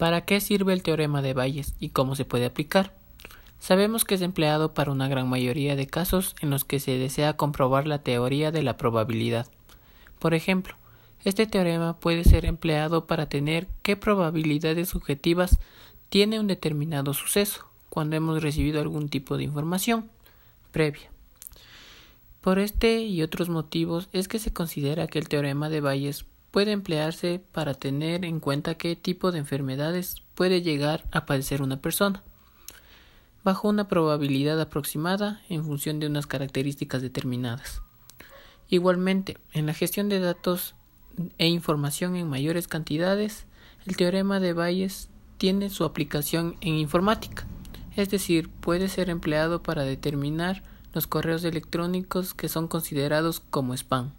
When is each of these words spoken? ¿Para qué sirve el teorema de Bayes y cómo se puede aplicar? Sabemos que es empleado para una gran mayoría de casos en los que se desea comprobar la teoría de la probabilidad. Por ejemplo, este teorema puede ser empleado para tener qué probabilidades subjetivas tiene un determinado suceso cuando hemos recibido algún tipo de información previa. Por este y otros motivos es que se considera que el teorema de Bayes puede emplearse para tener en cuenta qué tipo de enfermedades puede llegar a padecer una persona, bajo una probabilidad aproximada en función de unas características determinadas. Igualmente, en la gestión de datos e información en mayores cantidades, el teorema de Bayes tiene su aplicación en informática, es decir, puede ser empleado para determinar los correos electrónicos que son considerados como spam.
¿Para 0.00 0.22
qué 0.22 0.40
sirve 0.40 0.72
el 0.72 0.82
teorema 0.82 1.20
de 1.20 1.34
Bayes 1.34 1.74
y 1.78 1.90
cómo 1.90 2.16
se 2.16 2.24
puede 2.24 2.46
aplicar? 2.46 2.94
Sabemos 3.58 4.06
que 4.06 4.14
es 4.14 4.22
empleado 4.22 4.72
para 4.72 4.92
una 4.92 5.08
gran 5.08 5.28
mayoría 5.28 5.76
de 5.76 5.86
casos 5.86 6.34
en 6.40 6.48
los 6.48 6.64
que 6.64 6.80
se 6.80 6.92
desea 6.92 7.36
comprobar 7.36 7.86
la 7.86 7.98
teoría 7.98 8.50
de 8.50 8.62
la 8.62 8.78
probabilidad. 8.78 9.46
Por 10.18 10.32
ejemplo, 10.32 10.74
este 11.22 11.46
teorema 11.46 12.00
puede 12.00 12.24
ser 12.24 12.46
empleado 12.46 13.06
para 13.06 13.28
tener 13.28 13.68
qué 13.82 13.94
probabilidades 13.94 14.88
subjetivas 14.88 15.58
tiene 16.08 16.40
un 16.40 16.46
determinado 16.46 17.12
suceso 17.12 17.66
cuando 17.90 18.16
hemos 18.16 18.42
recibido 18.42 18.80
algún 18.80 19.10
tipo 19.10 19.36
de 19.36 19.44
información 19.44 20.08
previa. 20.72 21.10
Por 22.40 22.58
este 22.58 23.02
y 23.02 23.20
otros 23.20 23.50
motivos 23.50 24.08
es 24.14 24.28
que 24.28 24.38
se 24.38 24.50
considera 24.50 25.08
que 25.08 25.18
el 25.18 25.28
teorema 25.28 25.68
de 25.68 25.82
Bayes 25.82 26.24
puede 26.50 26.72
emplearse 26.72 27.40
para 27.52 27.74
tener 27.74 28.24
en 28.24 28.40
cuenta 28.40 28.74
qué 28.74 28.96
tipo 28.96 29.32
de 29.32 29.38
enfermedades 29.38 30.22
puede 30.34 30.62
llegar 30.62 31.04
a 31.12 31.26
padecer 31.26 31.62
una 31.62 31.80
persona, 31.80 32.22
bajo 33.44 33.68
una 33.68 33.88
probabilidad 33.88 34.60
aproximada 34.60 35.40
en 35.48 35.64
función 35.64 36.00
de 36.00 36.06
unas 36.06 36.26
características 36.26 37.02
determinadas. 37.02 37.82
Igualmente, 38.68 39.38
en 39.52 39.66
la 39.66 39.74
gestión 39.74 40.08
de 40.08 40.20
datos 40.20 40.74
e 41.38 41.48
información 41.48 42.16
en 42.16 42.28
mayores 42.28 42.68
cantidades, 42.68 43.46
el 43.86 43.96
teorema 43.96 44.40
de 44.40 44.52
Bayes 44.52 45.08
tiene 45.38 45.70
su 45.70 45.84
aplicación 45.84 46.56
en 46.60 46.74
informática, 46.74 47.46
es 47.96 48.10
decir, 48.10 48.48
puede 48.48 48.88
ser 48.88 49.10
empleado 49.10 49.62
para 49.62 49.82
determinar 49.82 50.62
los 50.92 51.06
correos 51.06 51.44
electrónicos 51.44 52.34
que 52.34 52.48
son 52.48 52.68
considerados 52.68 53.40
como 53.40 53.74
spam. 53.74 54.12